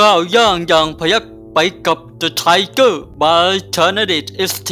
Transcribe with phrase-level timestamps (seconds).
[0.00, 4.70] ก้าวย่างอย่างพยักไปกับ The Tiger by c h a n a d i t ST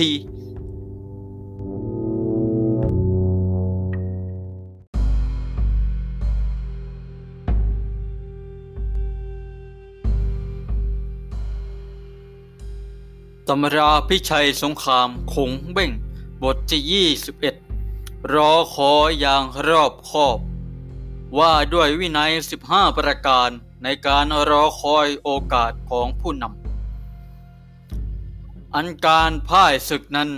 [13.49, 15.91] ตำราพิชัยสงครามคงเบ่ง
[16.43, 17.07] บทที่
[17.73, 20.39] 21 รอคอยอย่างรอบคอบ
[21.39, 22.33] ว่าด้วยวินัย
[22.65, 23.51] 15 ประการ
[23.83, 26.53] ในการรอคอยโอกาสของผู้นำ
[28.75, 30.31] อันการพ่ายศึกนั้น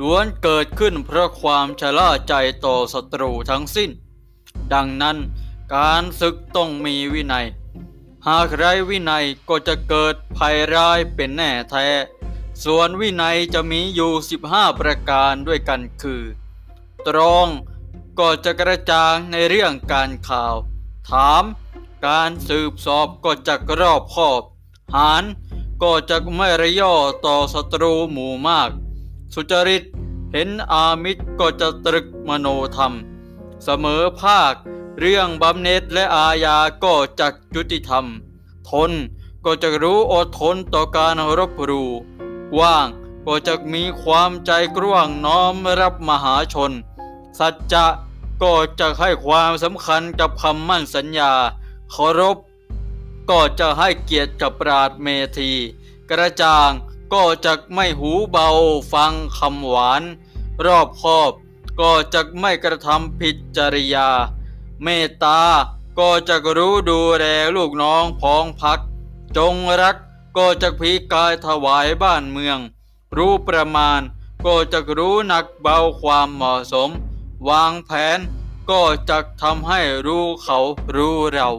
[0.00, 2.34] ล้วนเกิดขึ้นเพราะความชะล่าใจ
[2.64, 3.90] ต่อศัตรูทั้งสิ้น
[4.72, 5.16] ดังนั้น
[5.76, 7.46] การศึกต้องมีวินัย
[8.28, 11.86] หากไร้วินัยก็จะเกิดภัยร้ายเป็นแน่แท้
[12.64, 14.12] ส่วนวินัยจะมีอยู่
[14.46, 16.22] 15 ประการด้วยกันคือ
[17.06, 17.48] ตรอง
[18.18, 20.54] ก็จะกระจ่างในเรื่องการข่าว
[21.10, 21.44] ถาม
[22.04, 24.42] การสืบสอบก็จะรอบคอบ
[24.94, 25.24] หาร
[25.82, 26.94] ก็จะไม่ระย่อ
[27.26, 28.70] ต่อศัตรูหมู่มาก
[29.34, 29.82] สุจริต
[30.32, 32.92] เห็นอามิตรก็จะตรึกมโนธรรม
[33.64, 34.54] เสมอภาค
[35.00, 38.04] เรื่องบำเหน็จและอาญาก็จักยุติธรรม
[38.70, 38.92] ทน
[39.44, 41.84] ก็จะรู้อดทนต่อการรบรู
[42.60, 42.86] ว่าง
[43.26, 46.72] ก็จะมีความใจกว้างน้อมรับมหาชน
[47.38, 47.86] สัจจะ
[48.42, 51.32] ก็จะให้ความสำคัญกับคำมั่นสัญญา
[51.90, 52.36] เคารพ
[53.30, 55.06] ก็จะให้เกียรติกับปราดเม
[55.38, 55.52] ธี
[56.10, 56.70] กระจ่าง
[57.14, 58.48] ก็จะไม่หูเบา
[58.92, 60.02] ฟังคำหวาน
[60.64, 61.32] รอบคอบ
[61.80, 64.08] ก็จะไม่กระทำผิดจริยา
[64.82, 65.40] เมตตา
[65.98, 67.24] ก็จะรู้ดูแล
[67.56, 68.80] ลูกน้องพ้องพัก
[69.36, 69.96] จงรัก
[70.36, 72.58] ก็จะพีกายถวายบ้านเมือง
[73.16, 74.00] รู้ประมาณ
[74.46, 76.90] ก็จะรู้หนักเบาความเหมาะสม
[77.48, 78.18] วางแผน
[78.70, 80.58] ก็จะทำให้รู้เขา
[80.94, 81.50] รู้เรา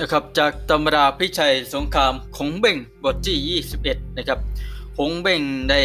[0.00, 4.38] นะครับจากตำราพิชัยสงครามคงเบ่งบทที่ 21 นะครับ
[4.96, 5.80] คงเบ่งได้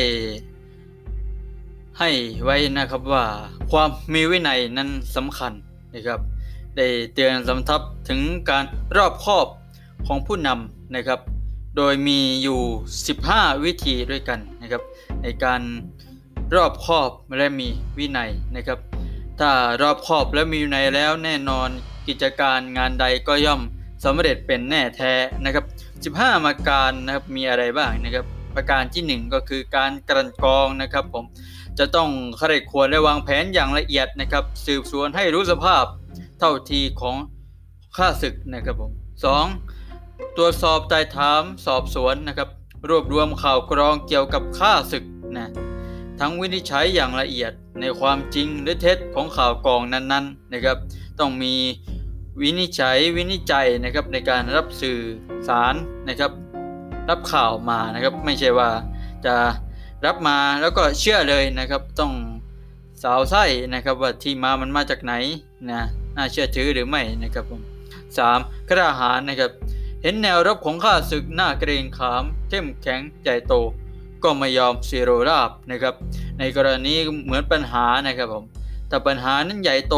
[2.00, 2.10] ให้
[2.44, 3.26] ไว้นะครับว่า
[3.72, 5.54] ความมีวินัยนั้นสำคัญ
[5.94, 6.20] นะครับ
[6.78, 8.64] ได้เตือนสำทับถึงการ
[8.98, 9.48] รอบคอบ
[10.08, 11.20] ของผู้นำนะครับ
[11.78, 12.60] โดยมีอยู่
[13.12, 14.82] 15 วิธีด้วยกันนะครับ
[15.24, 15.62] ในการ
[16.56, 18.80] รอบคอบและมีวินัยนะครับ
[19.40, 19.52] ถ้า
[19.82, 21.70] รอบคอบและมีวินัยแล้วแน่นอน
[22.08, 23.62] กิจการงานใดก็ย่อม
[24.06, 25.14] สำเร็จเป็นแน่แท้
[25.46, 25.66] นะครับ
[26.16, 31.26] 15 มาการนะครับมีอะไรบ้างนะครับ ประการที่ 1 ก็คือการกลั่นกรองนะครับผม
[31.80, 35.84] จะต้องใครควรและวางแผนอย่างละเอียดนะครับ สืบสวนให้รู้สภาพ
[36.40, 37.16] เท่าทีของ
[37.98, 38.92] ข้าศึกนะครับผม
[39.66, 40.38] 2.
[40.38, 42.50] ตรวจสอบไต่ถามสอบสวนนะครับ
[42.90, 45.04] รวบรวมข่าวกรองเกี่ยวกับข้าศึก
[45.38, 45.52] นะ
[46.20, 47.52] ทั้งวินิจฉัยอย่างละเอียด
[47.82, 50.78] ในความจริงหรือเท็จของข่าวกรองนั้นๆนะครับ
[51.20, 51.56] ต้องมี
[52.42, 55.00] วินิจฉัยวินิจฉัยนะครับในการรับสื่อ
[55.48, 55.76] สาร
[56.10, 56.32] นะครับ
[57.10, 58.70] รับข่าวมานะครับ ไม่ใช่ว่า
[59.26, 59.36] จะ
[60.06, 62.14] รับมาแล้วก็เชื่อเลยนะครับ ต้อง
[63.04, 65.14] สาวไส้นะครับว่าที่มามันมาจากไหน
[65.72, 65.82] นะ
[66.16, 67.62] น่าเชื่อถือหรือไม่นะครับผม
[68.18, 69.52] สามกระหารนะครับ
[70.04, 73.54] เห็นแนวรบของข้าศึกหน้าเกรงขามเข้มแข็งใจโต
[74.24, 75.96] ก็ไม่ยอมซีโรราบนะครับ
[76.40, 76.94] ในกรณี
[77.26, 78.44] เหมือนปัญหานะครับผม
[78.90, 79.98] แต่ปัญหานั้นใหญ่โต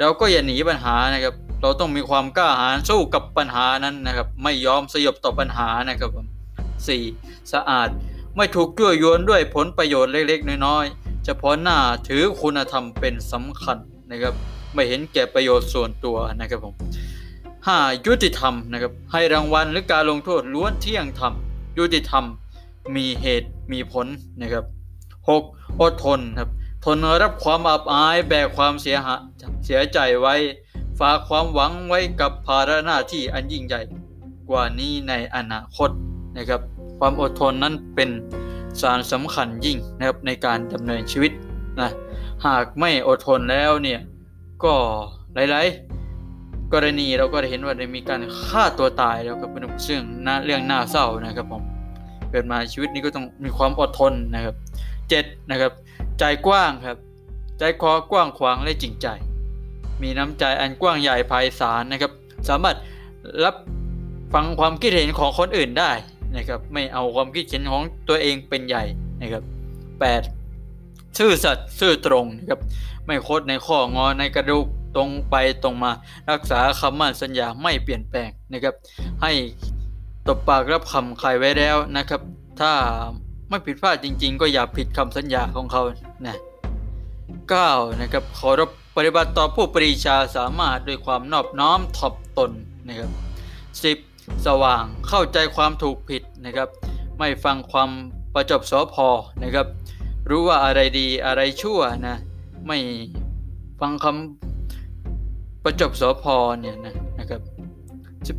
[0.00, 6.26] เราก็อย่าหนีปัญหานะครับ เราต้องมีความกล้าหาญสู้กับปัญหานั้นนะครับ ไม่ยอมสยบต่อปัญหานะครับผม
[6.86, 7.02] สี่
[7.52, 7.88] สะอาด
[8.36, 11.78] ไม่ถูกยั่วยวนด้วยผลประโยชน์เล็กๆ น้อยๆเฉพาะหน้า
[12.08, 13.78] ถือคุณธรรมเป็นสำคัญ
[14.10, 14.34] นะครับ
[14.74, 16.74] ไม่เห็นแก่ประโยชน์ส่วนตัวนะครับผม
[17.66, 21.32] ห้ายุติธรรมนะครับ ให้รางวัลหรือการลงโทษล้วนเที่ยงธรรม
[21.78, 22.24] ยุติธรรม
[22.96, 24.06] มีเหตุมีผล
[24.40, 24.64] นะครับ
[25.28, 25.42] หก
[25.80, 26.50] อดทนครับ
[26.84, 29.14] ทนรับความอับอายแบกความเสียหา
[29.64, 30.34] เสียใจไว้
[31.00, 33.80] ฝากความหวังไว้กับภาระหน้าที่อันยิ่งใหญ่
[34.48, 35.90] กว่านี้ในอนาคต
[36.36, 36.60] นะครับ
[36.98, 38.10] ความอดทนนั้นเป็น
[38.80, 41.32] สารสำคัญยิ่งนะครับในการดำเนินชีวิต
[41.80, 41.90] นะ
[42.46, 44.00] หากไม่อดทนแล้วเนี่ย
[44.64, 44.74] ก็
[45.34, 51.62] หลายๆ กรณีเราก็ได้เห็นว่าได้มีการฆ่าตัวตายแล้วก็เป็นเรื่องน่าเรื่องน่าเศร้านะครับผม
[52.30, 54.54] เกิดมาชีวิตนี้ก็ต้องมีความอดทนนะครับ
[55.10, 55.72] เจ็ดนะครับ
[56.18, 56.98] ใจกว้างครับ
[57.58, 59.08] ใจคอกว้างขวางและจริงใจ
[60.02, 62.12] มีน้ำใจอันกว้างใหญ่ไพศาลนะครับ
[62.48, 62.76] สามารถ
[63.44, 63.56] รับ
[64.34, 65.90] ฟังความคิดเห็นของคนอื่นได้
[66.36, 68.84] นะครับ ไม่เอาความคิดเห็นของตัวเองเป็นใหญ่
[69.20, 69.42] นะครับ
[70.50, 71.18] 8.
[71.18, 72.60] ซื่อสัตย์ซื่อตรงนะครับ
[73.06, 75.92] ไม่โคดในข้องอในกระดูกตรงไปตรงมา
[76.30, 78.74] รักษาคำมั่นสัญญาไม่เปลี่ยนแปลงนะครับ
[79.22, 79.32] ให้
[80.26, 82.20] ตบปากรับคำใครไว้แล้วนะครับ
[82.60, 82.72] ถ้า
[83.48, 85.82] ไม่ผิดพลาดจริง ๆ ก็อย่าผิดคำสัญญาของเขา
[86.26, 86.36] นะ
[87.22, 92.50] 9นะครับเคารพปฏิบัติต่อผู้ปรีชาสามารถด้วยความนอบน้อมถ่อมตน
[92.86, 93.10] นะครับ
[93.78, 94.46] 10.
[94.46, 96.68] สว่างเข้าใจความถูกผิดนะครับ
[97.18, 97.90] ไม่ฟังความ
[98.34, 99.08] ประจบสอพอ
[99.42, 99.66] นะครับ
[100.30, 102.16] รู้ว่าอะไรดีอะไรชั่วนะ
[102.66, 102.78] ไม่
[103.80, 107.40] ฟังคำประจบสอพอเนี่ยนะนะครับ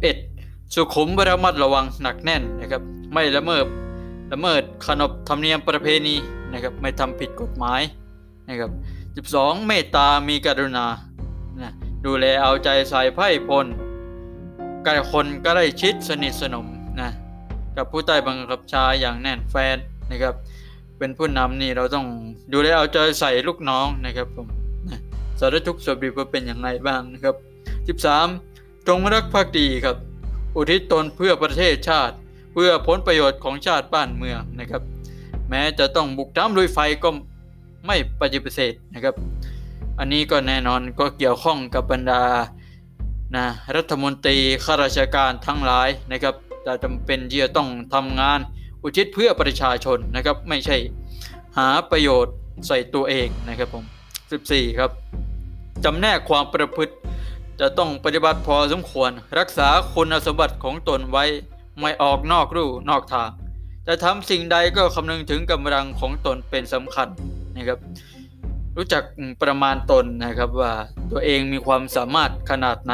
[0.08, 0.74] 11.
[0.74, 2.82] สุขุมระมัดระวังหนักแน่นนะครับ
[3.14, 3.66] ไม่ละเมิด
[4.32, 6.16] ละเมิดขนบธรรมเนียมประเพณี
[6.52, 7.82] นะครับไม่ทำผิดกฎหมาย
[8.50, 8.72] นะครับ
[9.20, 9.68] 12.
[9.68, 10.86] เมตตามีกรุณา
[11.62, 11.72] นะ
[12.06, 13.66] ดูแลเอาใจใส่ไพ่พล
[14.86, 16.68] กับคนก็ได้ชิดสนิทสนม
[17.02, 17.10] นะ
[17.78, 19.78] กับผู้ใต้บังคับชาอย่างแน่นแฟน
[20.12, 20.34] นะครับ
[20.98, 22.06] เป็นผู้นำนี่เราต้อง
[22.54, 24.48] ดูแลเอาใจใส่ลูกน้องนะครับผม
[24.90, 25.00] นะ
[25.40, 27.36] สารทุกข์สุขดิบว่าเป็นอย่างไรบ้างนะครับ
[27.92, 28.88] 13.
[28.88, 29.98] จงรักภักดีครับ
[30.56, 32.16] อุทิศตนเพื่อประเทศชาติ
[32.58, 34.82] เพื่อผลประโยชน์ของชาติบ้านเมืองนะครับ
[35.50, 37.10] แม้จะต้องบุกน้ำลุยไฟก็
[37.88, 39.16] ไม่ปฏิเสธนะครับ
[40.00, 42.24] อันนี้ก็แน่นอนก็เกี่ยวข้องกับบรรดา
[43.36, 46.36] นะรัฐมนตรีข้าราชการทั้งหลายนะครับ
[46.66, 48.40] จะจำเป็นที่จะต้องทำงาน
[48.84, 50.78] อุทิศเพื่อประชาชนนะครับ ไม่ใช่
[51.58, 52.34] หาประโยชน์
[52.68, 53.84] ใส่ตัวเองนะครับผม
[54.32, 54.92] 14 ครับ
[55.84, 56.94] จำแนกความประพฤติ
[57.60, 61.26] จะต้องปฏิบัติพอสมควร รักษาคุณสมบัติของตนไว้
[61.80, 63.30] ไม่ออกนอกรูนอกทาง
[63.88, 67.08] จะทำสิ่งใดก็คำนึงถึงกำลังของตนเป็นสำคัญ
[67.58, 67.80] นะครับ
[68.78, 69.04] รู้จัก
[69.44, 70.74] ประมาณตนนะครับว่า
[71.12, 72.94] ตัวเองมีความสามารถขนาดไหน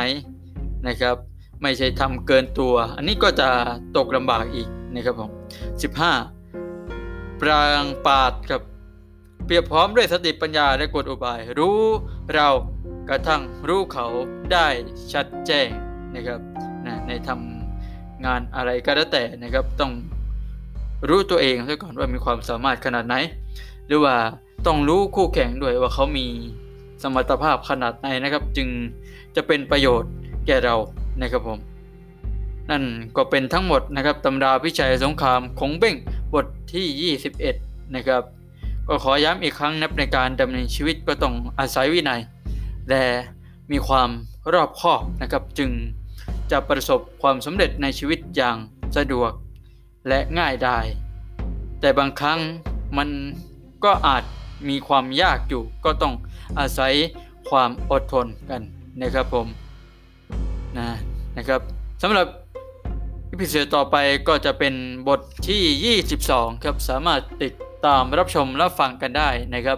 [0.87, 1.15] นะครับ
[1.61, 3.49] ไม่ใช่ทำเกินตัว อันนี้ก็จะ
[3.97, 5.31] ตกลำบากอีกนะครับผม
[6.55, 8.61] 15 ปรางปาดครับ
[9.45, 11.79] เปรียบพร้อมด้วยสติปัญญาและกฎอุบาย รู้
[12.33, 12.47] เรา
[13.09, 14.07] กระทั่งรู้เขา
[14.53, 14.67] ได้
[15.13, 15.69] ชัดแจ้ง
[16.15, 16.39] นะครับ
[16.85, 17.50] นะในทำ
[18.25, 19.91] งานอะไรก็แล้วแต่นะครับ ต้อง
[21.09, 23.15] รู้ตัวเองซะก่อนว่ามีความสามารถขนาดไหน
[23.87, 24.15] หรือว่า
[24.65, 26.25] ต้องรู้คู่แข่งด้วยว่าเขามี
[27.01, 28.67] สมรรถภาพขนาดไหนนะครับ จึง
[29.35, 30.11] จะเป็นประโยชน์
[30.47, 30.75] แก่เรา
[31.21, 31.59] นะครับผม
[32.69, 32.83] นั่น
[33.17, 35.95] ก็เป็นทั้งหมดนะครับตำราพิชัยสงครามของเบ้ง
[36.33, 37.15] บทที่
[37.53, 38.23] 21 นะครับ
[38.87, 42.21] ก็ขอย้ำอีกครั้งนับในการดำเนินชีวิตก็ต้องอาศัยวินัย
[42.89, 43.03] และ
[43.71, 44.09] มีความ
[44.53, 45.69] รอบคอบนะครับจึง
[46.51, 48.57] จะประสบความสำเร็จในชีวิตอย่าง
[48.97, 49.31] สะดวก
[50.07, 50.79] และง่ายได้
[51.79, 52.39] แต่บางครั้ง
[52.97, 53.09] มัน
[53.83, 54.23] ก็อาจ
[54.69, 56.13] มีความยากอยู่ก็ต้อง
[56.59, 56.93] อาศัย
[57.49, 58.61] ความอดทนกัน
[59.01, 59.47] นะครับผม
[60.77, 60.89] นะ
[61.37, 61.61] นะครับ
[62.01, 62.27] สำหรับ
[63.29, 63.95] อีพิเศษต่อไป
[64.27, 64.73] ก็จะเป็น
[65.07, 67.53] บทที่ 22 ครับ สามารถติด
[67.85, 69.77] ตามรับชมรับฟังกันได้นะครับ